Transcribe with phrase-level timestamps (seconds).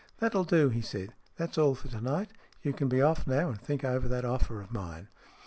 [0.19, 2.29] "That'll do," he said." That's all for to night.
[2.63, 5.09] You can be off now, and think over that offer of mine."